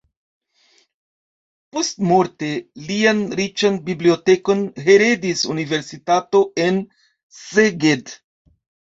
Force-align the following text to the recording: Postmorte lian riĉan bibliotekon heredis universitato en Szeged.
Postmorte 1.75 2.47
lian 2.87 3.19
riĉan 3.39 3.77
bibliotekon 3.89 4.63
heredis 4.87 5.43
universitato 5.55 6.41
en 6.63 6.81
Szeged. 7.41 8.15